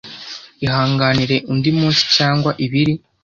[0.65, 2.93] Ihangane undi munsi cyangwa ibiri.